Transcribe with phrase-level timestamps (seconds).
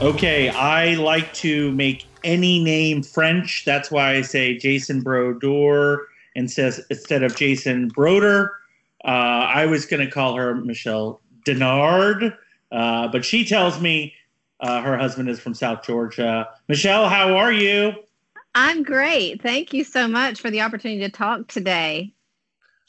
[0.00, 3.64] Okay, I like to make any name French.
[3.64, 6.06] That's why I say Jason Brodeur
[6.36, 8.52] instead instead of Jason Broder.
[9.04, 12.36] Uh, I was going to call her Michelle Denard,
[12.70, 14.14] uh, but she tells me
[14.60, 16.48] uh, her husband is from South Georgia.
[16.68, 17.92] Michelle, how are you?
[18.54, 19.42] I'm great.
[19.42, 22.12] Thank you so much for the opportunity to talk today.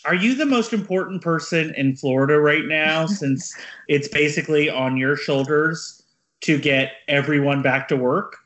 [0.05, 3.52] Are you the most important person in Florida right now since
[3.88, 5.99] it's basically on your shoulders?
[6.42, 8.38] To get everyone back to work?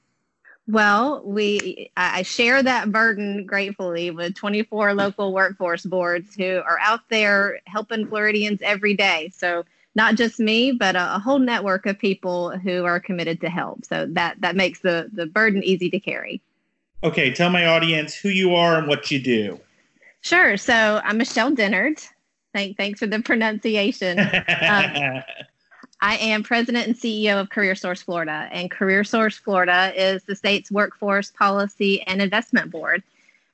[0.67, 7.01] Well, we I share that burden gratefully with 24 local workforce boards who are out
[7.09, 9.29] there helping Floridians every day.
[9.35, 9.65] So
[9.95, 13.85] not just me, but a, a, whole network of people who are committed to help.
[13.85, 16.41] So that that makes the the burden easy to carry.
[17.03, 19.59] Okay, tell my audience who you are and what you do.
[20.21, 20.55] Sure.
[20.55, 22.01] So I'm Michelle Dennard.
[22.53, 24.19] Thank, thanks for the pronunciation.
[24.69, 25.23] um,
[26.03, 31.31] I am president and CEO of CareerSource Florida, and CareerSource Florida is the state's workforce
[31.31, 33.03] policy and investment board.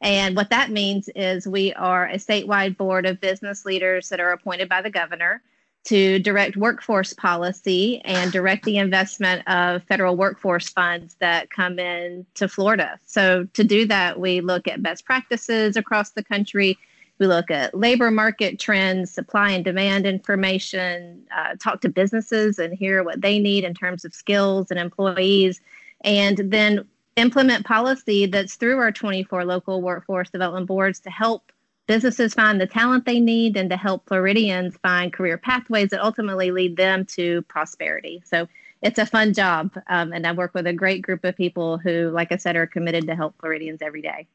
[0.02, 4.32] And what that means is we are a statewide board of business leaders that are
[4.32, 5.44] appointed by the governor
[5.84, 12.26] to direct workforce policy and direct the investment of federal workforce funds that come in
[12.34, 13.00] to Florida.
[13.06, 16.80] So to do that, we look at best practices across the country
[17.20, 22.74] we look at labor market trends, supply and demand information, uh, talk to businesses and
[22.74, 25.62] hear what they need in terms of skills and employees,
[26.02, 31.52] and then implement policy that's through our 24 local workforce development boards to help
[31.88, 36.52] businesses find the talent they need and to help Floridians find career pathways that ultimately
[36.52, 38.22] lead them to prosperity.
[38.26, 38.48] So
[38.82, 39.72] it's a fun job.
[39.88, 42.68] Um, and I work with a great group of people who, like I said, are
[42.68, 44.28] committed to help Floridians every day.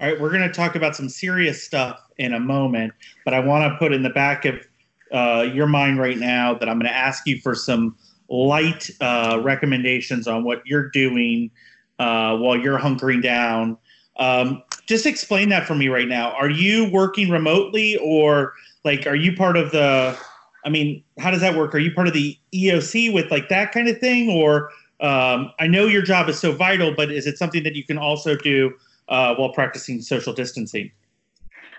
[0.00, 2.92] All right, we're going to talk about some serious stuff in a moment,
[3.24, 4.64] but I want to put in the back of
[5.12, 7.96] uh, your mind right now that I'm going to ask you for some
[8.28, 11.50] light uh, recommendations on what you're doing
[11.98, 13.76] uh, while you're hunkering down.
[14.20, 16.30] Um, just explain that for me right now.
[16.30, 18.52] Are you working remotely or
[18.84, 20.16] like are you part of the?
[20.64, 21.74] I mean, how does that work?
[21.74, 24.70] Are you part of the EOC with like that kind of thing, or
[25.00, 27.98] um, I know your job is so vital, but is it something that you can
[27.98, 28.72] also do
[29.08, 30.90] uh, while practicing social distancing?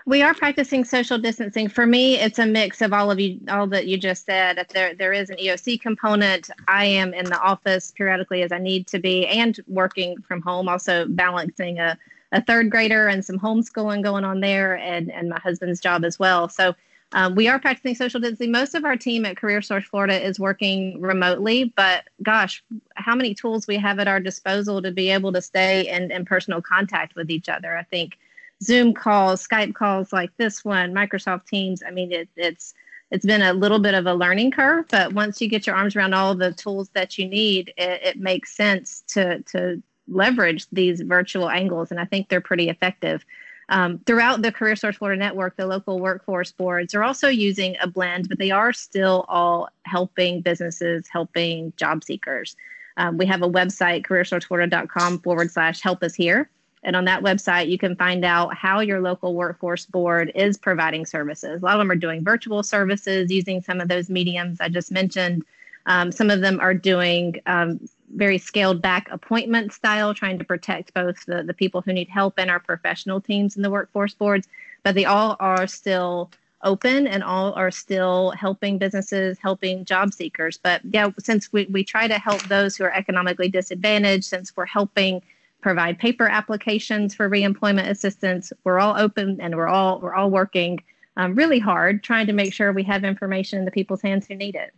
[0.06, 1.68] We are practicing social distancing.
[1.68, 4.66] For me, it's a mix of all of you, all that you just said.
[4.72, 8.86] There there is an EOC component, I am in the office periodically as I need
[8.88, 10.68] to be, and working from home.
[10.68, 11.98] Also balancing a,
[12.32, 16.18] a third grader and some homeschooling going on there, and and my husband's job as
[16.18, 16.48] well.
[16.48, 16.74] So
[17.12, 18.52] um, we are practicing social distancing.
[18.52, 22.62] Most of our team at CareerSource Florida is working remotely, but gosh,
[22.94, 26.24] how many tools we have at our disposal to be able to stay in, in
[26.24, 27.76] personal contact with each other.
[27.76, 28.18] I think
[28.62, 31.82] Zoom calls, Skype calls like this one, Microsoft Teams.
[31.86, 32.74] I mean, it, it's
[33.10, 35.96] it's been a little bit of a learning curve, but once you get your arms
[35.96, 41.00] around all the tools that you need, it, it makes sense to to leverage these
[41.00, 43.24] virtual angles, and I think they're pretty effective.
[43.70, 48.28] Um, throughout the CareerSource Florida network, the local workforce boards are also using a blend,
[48.28, 52.56] but they are still all helping businesses, helping job seekers.
[52.96, 56.50] Um, we have a website, careersourceflorida.com forward slash help us here.
[56.82, 61.06] And on that website, you can find out how your local workforce board is providing
[61.06, 61.62] services.
[61.62, 64.90] A lot of them are doing virtual services using some of those mediums I just
[64.90, 65.44] mentioned.
[65.86, 70.94] Um, some of them are doing um, very scaled back appointment style, trying to protect
[70.94, 74.48] both the, the people who need help and our professional teams in the workforce boards.
[74.82, 76.30] But they all are still
[76.62, 80.58] open and all are still helping businesses, helping job seekers.
[80.58, 84.66] But yeah, since we, we try to help those who are economically disadvantaged, since we're
[84.66, 85.22] helping
[85.60, 90.82] provide paper applications for reemployment assistance, we're all open and we're all we're all working
[91.16, 94.34] um, really hard trying to make sure we have information in the people's hands who
[94.34, 94.72] need it.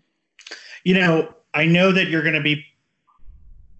[0.85, 2.65] You know, I know that you're going to be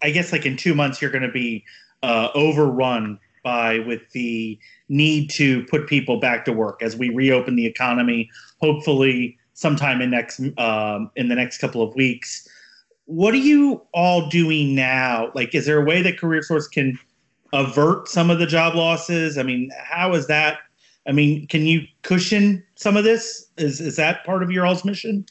[0.03, 1.65] I guess like in two months you're going to be
[2.03, 4.59] uh, overrun by with the
[4.89, 8.31] need to put people back to work as we reopen the economy.
[8.61, 12.49] Hopefully, sometime in next um, in the next couple of weeks.
[13.07, 15.33] What are you all doing now?
[15.35, 16.99] Like, is there a way that CareerSource can
[17.53, 19.37] avert some of the job losses?
[19.37, 20.59] I mean, how is that?
[21.07, 23.47] I mean, can you cushion some of this?
[23.57, 25.27] Is is that part of your all's mission?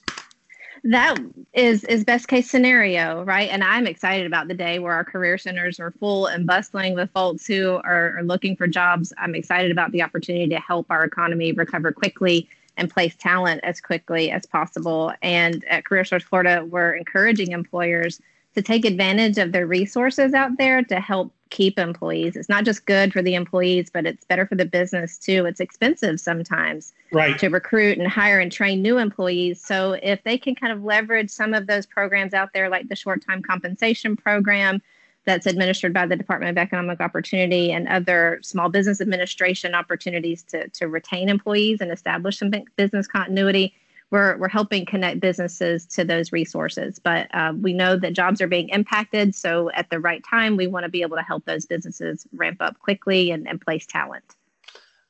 [0.84, 1.18] That
[1.54, 3.50] is is best case scenario right?
[3.50, 7.12] And i'm excited about the day where our career centers are full and bustling with
[7.12, 9.14] folks who are, are, looking for jobs.
[9.18, 13.80] I'm excited about the opportunity to help our economy recover quickly and place talent as
[13.80, 15.14] quickly as possible.
[15.22, 18.20] And at career source florida we're encouraging employers
[18.56, 22.36] to take advantage of the resources out there to help keep employees.
[22.36, 25.46] It's not just good for the employees, but it's better for the business too.
[25.46, 27.38] It's expensive sometimes right.
[27.40, 29.64] to recruit and hire and train new employees.
[29.64, 32.96] So if they can kind of leverage some of those programs out there, like the
[32.96, 34.82] short time compensation program
[35.26, 40.68] that's administered by the Department of Economic Opportunity and other small business administration opportunities to,
[40.70, 43.74] to retain employees and establish some business continuity,
[44.12, 47.00] we're, we're helping connect businesses to those resources.
[47.00, 49.34] But uh, we know that jobs are being impacted.
[49.34, 52.58] So at the right time, we want to be able to help those businesses ramp
[52.60, 54.36] up quickly and, and place talent.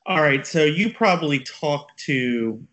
[0.06, 0.46] All right.
[0.46, 2.64] So you probably talk to,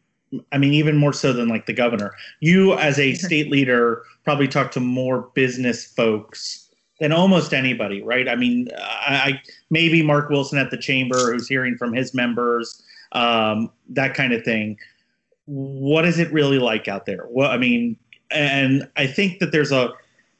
[0.51, 4.47] I mean, even more so than like the governor, you as a state leader probably
[4.47, 8.27] talk to more business folks than almost anybody, right?
[8.27, 12.83] I mean, I, maybe Mark Wilson at the chamber who's hearing from his members,
[13.13, 14.77] um, that kind of thing
[15.49, 17.25] what is it really like out there?
[17.29, 17.97] Well, I mean,
[18.29, 19.89] and I think that there's a,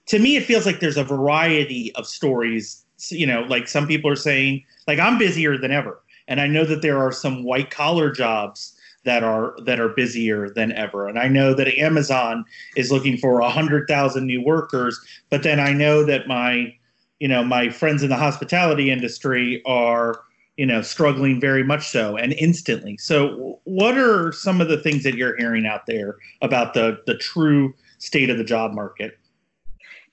[0.06, 2.86] to me, it feels like there's a variety of stories.
[3.10, 6.64] You know, like some people are saying, like I'm busier than ever, and I know
[6.66, 11.18] that there are some white collar jobs that are that are busier than ever, and
[11.18, 12.46] I know that Amazon
[12.76, 16.76] is looking for hundred thousand new workers, but then I know that my,
[17.20, 20.22] you know, my friends in the hospitality industry are
[20.60, 22.98] you know, struggling very much so and instantly.
[22.98, 27.16] So, what are some of the things that you're hearing out there about the the
[27.16, 29.18] true state of the job market?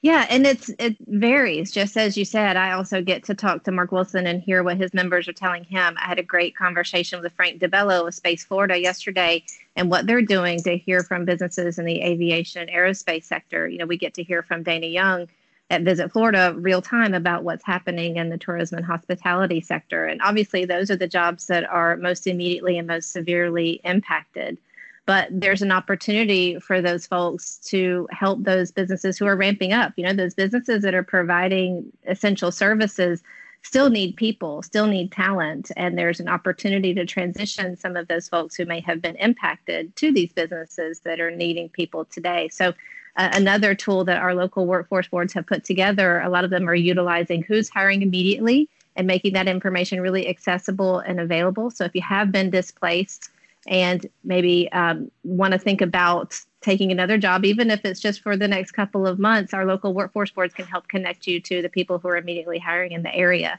[0.02, 1.72] Yeah, and it's it varies.
[1.72, 4.76] Just as you said, I also get to talk to Mark Wilson and hear what
[4.76, 5.96] his members are telling him.
[5.98, 9.42] I had a great conversation with Frank DiBello of Space Florida yesterday,
[9.74, 13.66] and what they're doing to hear from businesses in the aviation aerospace sector.
[13.66, 15.26] You know, we get to hear from Dana Young
[15.70, 20.06] at Visit Florida real time about what's happening in the tourism and hospitality sector.
[20.06, 24.58] And obviously, those are the jobs that are most immediately and most severely impacted.
[25.06, 29.92] But there's an opportunity for those folks to help those businesses who are ramping up.
[29.96, 33.22] You know, those businesses that are providing essential services
[33.62, 35.70] still need people, still need talent.
[35.76, 39.94] And there's an opportunity to transition some of those folks who may have been impacted
[39.96, 42.48] to these businesses that are needing people today.
[42.48, 42.74] So
[43.16, 46.20] another tool that our local workforce boards have put together.
[46.20, 51.00] A lot of them are utilizing who's hiring immediately and making that information really accessible
[51.00, 51.70] and available.
[51.70, 53.30] So if you have been displaced
[53.66, 58.36] and maybe um, want to think about taking another job, even if it's just for
[58.36, 61.68] the next couple of months, our local workforce boards can help connect you to the
[61.68, 63.58] people who are immediately hiring in the area.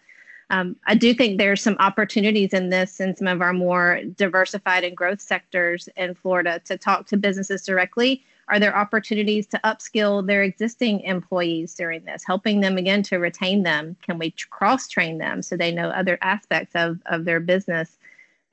[0.49, 4.85] Um, I do think there's some opportunities in this in some of our more diversified
[4.85, 10.25] and growth sectors in Florida to talk to businesses directly are there opportunities to upskill
[10.25, 13.95] their existing employees during this, helping them again to retain them?
[14.01, 17.97] Can we cross train them so they know other aspects of, of their business?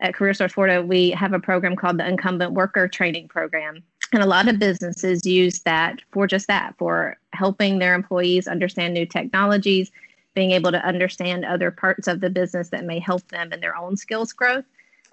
[0.01, 3.83] At CareerSource Florida, we have a program called the Incumbent Worker Training Program.
[4.13, 8.95] And a lot of businesses use that for just that, for helping their employees understand
[8.95, 9.93] new technologies,
[10.35, 13.77] being able to understand other parts of the business that may help them in their
[13.77, 14.65] own skills growth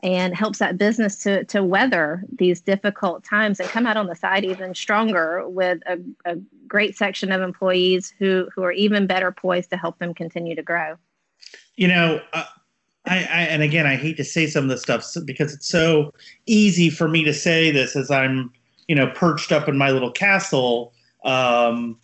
[0.04, 4.16] and helps that business to, to weather these difficult times and come out on the
[4.16, 6.38] side even stronger with a, a
[6.68, 10.64] great section of employees who, who are even better poised to help them continue to
[10.64, 10.96] grow.
[11.76, 12.46] You know, uh,
[13.06, 16.14] I, I, and again, I hate to say some of this stuff because it's so
[16.46, 18.52] easy for me to say this as I'm,
[18.88, 20.94] you know, perched up in my little castle,
[21.24, 21.98] um,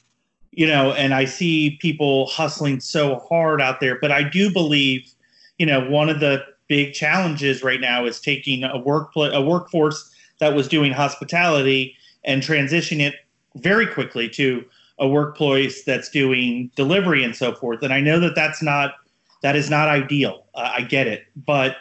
[0.52, 4.00] you know, and I see people hustling so hard out there.
[4.00, 5.12] But I do believe,
[5.60, 10.12] you know, one of the big challenges right now is taking a work a workforce
[10.40, 13.16] that was doing hospitality and transitioning it
[13.56, 14.64] very quickly to
[15.00, 17.84] a workplace that's doing delivery and so forth.
[17.84, 18.96] And I know that that's not
[19.44, 20.46] that is not ideal.
[20.56, 21.78] Uh, I get it, but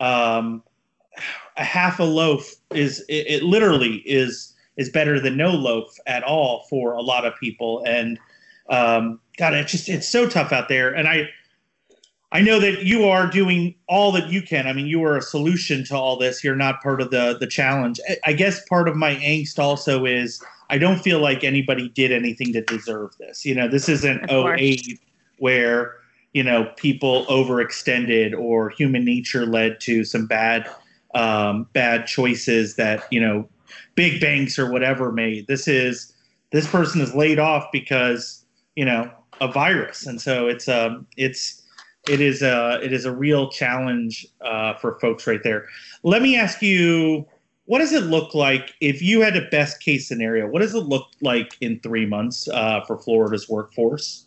[0.00, 0.62] um,
[1.56, 6.22] a half a loaf is it, it, literally is is better than no loaf at
[6.22, 7.82] all for a lot of people.
[7.86, 8.18] And
[8.68, 10.94] um, God, it's just it's so tough out there.
[10.94, 11.28] And I
[12.32, 14.66] I know that you are doing all that you can.
[14.66, 16.42] I mean, you are a solution to all this.
[16.42, 18.00] You're not part of the the challenge.
[18.24, 22.52] I guess part of my angst also is I don't feel like anybody did anything
[22.52, 23.44] to deserve this.
[23.44, 25.00] You know, this isn't 08
[25.38, 25.94] where
[26.32, 30.68] you know people overextended or human nature led to some bad
[31.14, 33.48] um, bad choices that you know
[33.94, 35.46] big banks or whatever made.
[35.46, 36.12] This is
[36.50, 41.62] this person is laid off because you know a virus, and so it's um it's
[42.08, 45.66] it is a it is a real challenge uh, for folks right there.
[46.02, 47.26] Let me ask you,
[47.64, 50.46] what does it look like if you had a best case scenario?
[50.46, 54.26] What does it look like in three months uh, for Florida's workforce?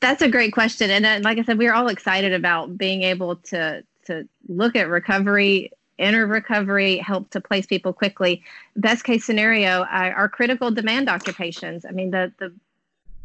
[0.00, 3.36] That's a great question, and uh, like I said, we're all excited about being able
[3.36, 8.42] to to look at recovery enter recovery, help to place people quickly.
[8.76, 11.84] Best case scenario, our critical demand occupations.
[11.84, 12.52] I mean, the the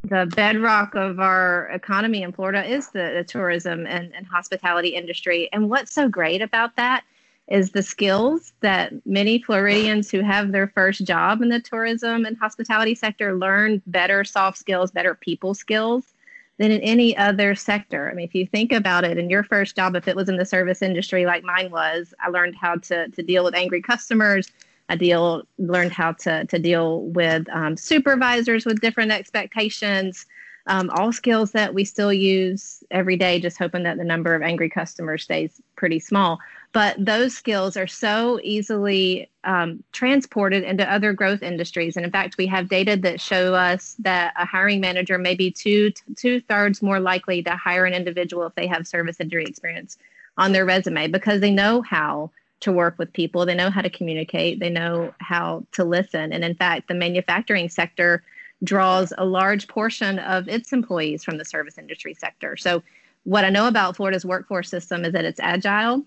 [0.03, 5.49] the bedrock of our economy in Florida is the, the tourism and, and hospitality industry.
[5.51, 7.03] And what's so great about that
[7.47, 12.37] is the skills that many Floridians who have their first job in the tourism and
[12.37, 16.13] hospitality sector learn better soft skills, better people skills
[16.57, 18.09] than in any other sector.
[18.09, 20.37] I mean, if you think about it, in your first job, if it was in
[20.37, 24.51] the service industry like mine was, I learned how to, to deal with angry customers.
[24.89, 30.25] I deal learned how to, to deal with um, supervisors with different expectations.
[30.67, 34.41] Um, all skills that we still use every day, just hoping that the number of
[34.41, 36.39] angry customers stays pretty small.
[36.73, 41.95] But those skills are so easily um, transported into other growth industries.
[41.95, 45.51] And in fact, we have data that show us that a hiring manager may be
[45.51, 49.97] two two thirds more likely to hire an individual if they have service industry experience
[50.37, 53.89] on their resume because they know how to work with people, they know how to
[53.89, 56.33] communicate, they know how to listen.
[56.33, 58.23] And in fact, the manufacturing sector
[58.63, 62.57] draws a large portion of its employees from the service industry sector.
[62.57, 62.83] So,
[63.23, 66.01] what I know about Florida's workforce system is that it's agile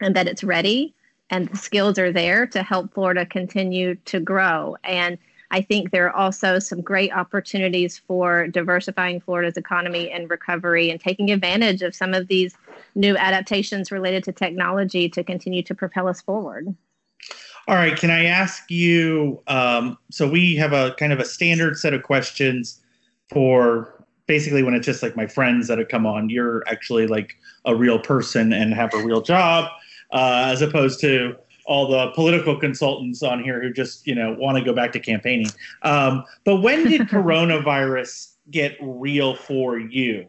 [0.00, 0.92] and that it's ready
[1.30, 4.76] and the skills are there to help Florida continue to grow.
[4.84, 5.18] And
[5.50, 11.00] I think there are also some great opportunities for diversifying Florida's economy and recovery and
[11.00, 12.54] taking advantage of some of these
[12.94, 16.74] new adaptations related to technology to continue to propel us forward.
[17.66, 17.96] All right.
[17.96, 19.42] Can I ask you?
[19.46, 22.80] Um, so we have a kind of a standard set of questions
[23.30, 26.30] for basically when it's just like my friends that have come on.
[26.30, 29.70] You're actually like a real person and have a real job
[30.12, 31.36] uh, as opposed to
[31.68, 34.98] all the political consultants on here who just you know want to go back to
[34.98, 35.50] campaigning.
[35.82, 40.26] Um, but when did coronavirus get real for you?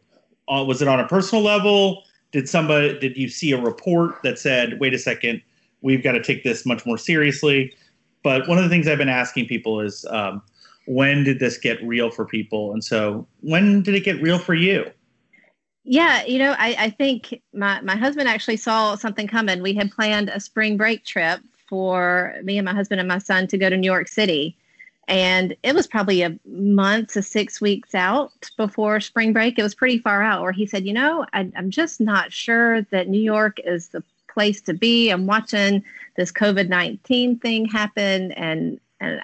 [0.50, 2.04] Uh, was it on a personal level?
[2.32, 5.42] Did somebody did you see a report that said, "Wait a second,
[5.82, 7.74] we've got to take this much more seriously"?
[8.22, 10.42] But one of the things I've been asking people is, um,
[10.88, 12.74] when did this get real for people?
[12.74, 14.92] And so, when did it get real for you?
[15.92, 19.64] Yeah, you know, I, I think my, my husband actually saw something coming.
[19.64, 23.48] We had planned a spring break trip for me and my husband and my son
[23.48, 24.56] to go to New York City.
[25.08, 29.58] And it was probably a month to six weeks out before spring break.
[29.58, 32.84] It was pretty far out, where he said, You know, I, I'm just not sure
[32.92, 35.10] that New York is the place to be.
[35.10, 35.84] I'm watching
[36.18, 38.32] this COVID 19 thing happen.
[38.34, 39.24] And, and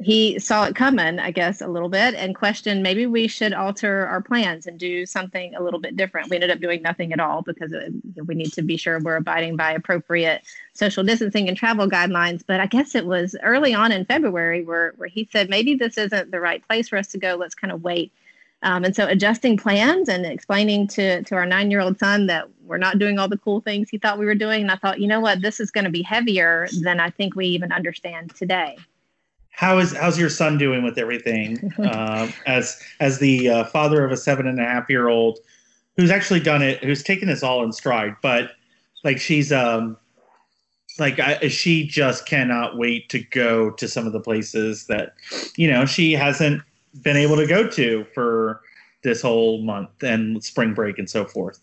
[0.00, 4.06] he saw it coming, I guess, a little bit and questioned maybe we should alter
[4.06, 6.30] our plans and do something a little bit different.
[6.30, 7.74] We ended up doing nothing at all because
[8.24, 12.44] we need to be sure we're abiding by appropriate social distancing and travel guidelines.
[12.46, 15.98] But I guess it was early on in February where, where he said, maybe this
[15.98, 17.34] isn't the right place for us to go.
[17.34, 18.12] Let's kind of wait.
[18.62, 22.48] Um, and so adjusting plans and explaining to, to our nine year old son that
[22.64, 24.62] we're not doing all the cool things he thought we were doing.
[24.62, 27.34] And I thought, you know what, this is going to be heavier than I think
[27.34, 28.76] we even understand today
[29.58, 31.72] how is how's your son doing with everything?
[31.88, 35.38] Uh, as as the uh, father of a seven and a half year old
[35.96, 38.50] who's actually done it who's taken this all in stride but
[39.04, 39.96] like she's um
[40.98, 45.14] like I, she just cannot wait to go to some of the places that
[45.56, 46.62] you know she hasn't
[47.02, 48.60] been able to go to for
[49.02, 51.58] this whole month and spring break and so forth.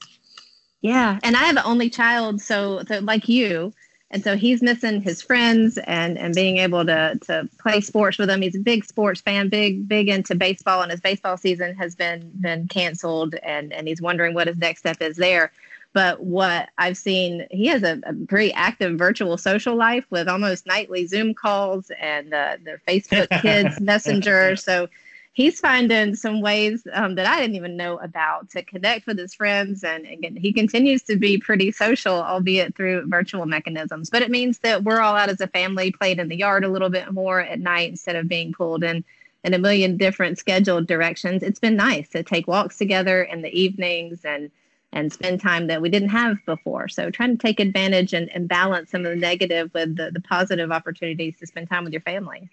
[0.81, 3.73] Yeah and i have an only child so, so like you
[4.11, 8.27] and so he's missing his friends and and being able to to play sports with
[8.27, 8.41] them.
[8.41, 12.31] He's a big sports fan, big big into baseball, and his baseball season has been
[12.39, 15.51] been canceled, and and he's wondering what his next step is there.
[15.93, 20.67] But what I've seen, he has a, a pretty active virtual social life with almost
[20.67, 24.57] nightly Zoom calls and uh, the Facebook Kids Messenger.
[24.57, 24.89] So
[25.35, 29.33] he's finding some ways um, that I didn't even know about to connect with his
[29.33, 29.83] friends.
[29.83, 34.09] And again, he continues to be pretty social, albeit through virtual mechanisms.
[34.09, 36.69] But it means that we're all out as a family, playing in the yard a
[36.69, 39.03] little bit more at night instead of being pulled in
[39.43, 41.43] in a million different scheduled directions.
[41.43, 44.49] It's been nice to take walks together in the evenings and
[44.93, 46.87] and spend time that we didn't have before.
[46.87, 50.21] So trying to take advantage and, and balance some of the negative with the, the
[50.21, 52.49] positive opportunities to spend time with your family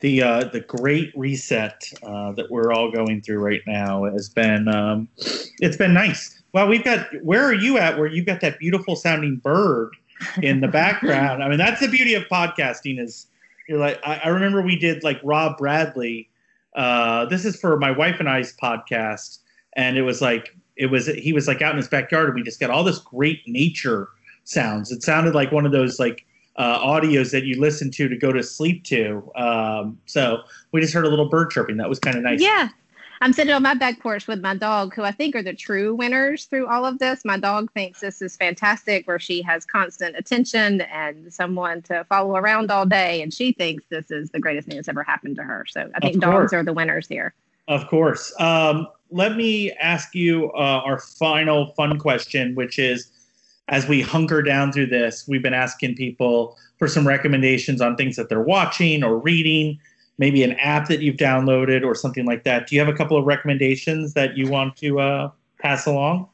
[0.00, 4.68] the uh, the great reset uh, that we're all going through right now has been
[4.68, 6.40] um, it's been nice.
[6.52, 7.98] Well, we've got where are you at?
[7.98, 9.90] Where you've got that beautiful sounding bird
[10.42, 11.42] in the background.
[11.42, 13.00] I mean, that's the beauty of podcasting.
[13.00, 13.26] Is
[13.68, 16.28] you're like I, I remember we did like Rob Bradley.
[16.74, 19.38] Uh, this is for my wife and I's podcast,
[19.74, 22.42] and it was like it was he was like out in his backyard, and we
[22.42, 24.08] just got all this great nature
[24.44, 24.92] sounds.
[24.92, 26.24] It sounded like one of those like
[26.58, 29.30] uh, audios that you listen to to go to sleep to.
[29.36, 31.76] Um, so we just heard a little bird chirping.
[31.78, 32.40] That was kind of nice.
[32.40, 32.68] Yeah.
[33.20, 35.92] I'm sitting on my back porch with my dog, who I think are the true
[35.94, 37.24] winners through all of this.
[37.24, 42.36] My dog thinks this is fantastic, where she has constant attention and someone to follow
[42.36, 45.42] around all day, and she thinks this is the greatest thing that's ever happened to
[45.42, 45.64] her.
[45.68, 47.34] So I think dogs are the winners here.
[47.66, 48.32] Of course.
[48.38, 53.10] Um, let me ask you uh, our final fun question, which is
[53.68, 58.16] as we hunker down through this, we've been asking people for some recommendations on things
[58.16, 59.78] that they're watching or reading,
[60.18, 62.66] maybe an app that you've downloaded or something like that.
[62.66, 66.28] Do you have a couple of recommendations that you want to uh, pass along?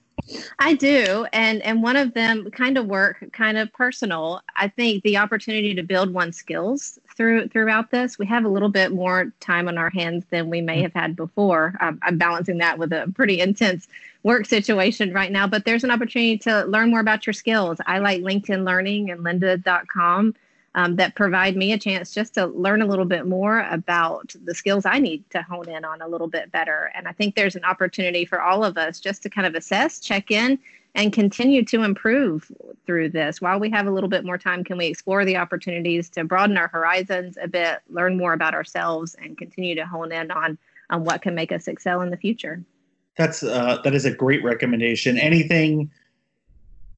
[0.59, 4.41] I do, and and one of them kind of work, kind of personal.
[4.57, 8.19] I think the opportunity to build one's skills through throughout this.
[8.19, 10.83] We have a little bit more time on our hands than we may mm-hmm.
[10.83, 11.75] have had before.
[11.81, 13.87] Um, I'm balancing that with a pretty intense
[14.23, 17.79] work situation right now, but there's an opportunity to learn more about your skills.
[17.87, 20.35] I like LinkedIn Learning and Lynda.com
[20.75, 24.55] um, that provide me a chance just to learn a little bit more about the
[24.55, 26.91] skills I need to hone in on a little bit better.
[26.95, 30.01] And I think there's an opportunity for all of us just to kind of assess,
[30.01, 30.59] check in,
[30.97, 32.51] and continue to improve
[32.87, 33.41] through this.
[33.41, 36.57] While we have a little bit more time, can we explore the opportunities to broaden
[36.57, 40.59] our horizons a bit, learn more about ourselves, and continue to hone in on
[40.91, 42.63] on what can make us excel in the future?
[43.17, 45.19] That's uh, that is a great recommendation.
[45.19, 45.91] Anything,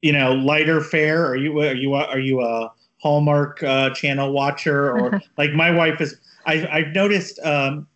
[0.03, 1.27] you know, lighter fare?
[1.27, 6.01] Are you are you are you a Hallmark uh, channel watcher or like my wife
[6.01, 6.19] is?
[6.47, 7.39] I, I've noticed.
[7.41, 7.87] Um,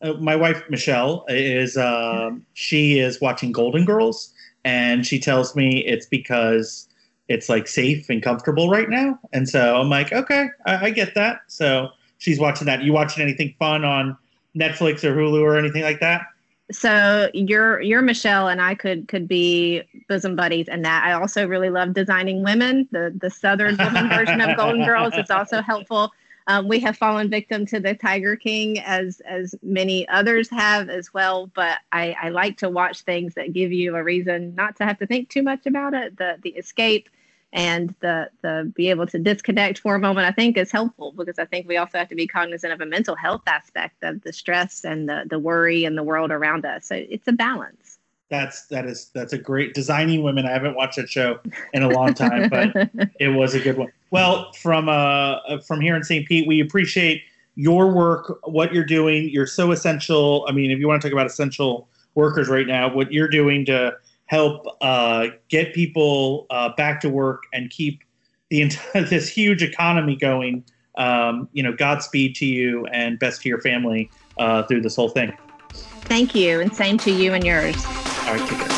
[0.00, 4.32] uh, my wife Michelle is um, she is watching Golden Girls,
[4.64, 6.88] and she tells me it's because
[7.28, 9.18] it's like safe and comfortable right now.
[9.32, 11.40] And so I'm like, okay, I, I get that.
[11.48, 12.82] So she's watching that.
[12.82, 14.16] You watching anything fun on
[14.56, 16.22] Netflix or Hulu or anything like that?
[16.70, 21.46] So you're you're Michelle and I could could be bosom buddies and that I also
[21.46, 22.88] really love designing women.
[22.90, 26.12] The the Southern woman version of Golden Girls is also helpful.
[26.46, 31.12] Um, we have fallen victim to the Tiger King as as many others have as
[31.12, 31.50] well.
[31.54, 34.98] But I, I like to watch things that give you a reason not to have
[34.98, 36.16] to think too much about it.
[36.16, 37.08] The the escape
[37.52, 41.38] and the the be able to disconnect for a moment i think is helpful because
[41.38, 44.32] i think we also have to be cognizant of a mental health aspect of the
[44.32, 46.86] stress and the the worry and the world around us.
[46.86, 47.98] So it's a balance.
[48.30, 50.44] That's that is that's a great designing women.
[50.46, 51.40] I haven't watched that show
[51.72, 52.90] in a long time but
[53.20, 53.90] it was a good one.
[54.10, 57.22] Well from uh from here in st pete we appreciate
[57.54, 59.28] your work what you're doing.
[59.30, 60.44] You're so essential.
[60.48, 63.64] I mean if you want to talk about essential workers right now what you're doing
[63.64, 63.96] to
[64.28, 68.02] help uh, get people uh, back to work and keep
[68.50, 70.64] the entire this huge economy going.
[70.96, 75.08] Um, you know, Godspeed to you and best to your family uh, through this whole
[75.08, 75.32] thing.
[75.70, 77.84] Thank you, and same to you and yours.
[77.86, 78.77] All right, take care.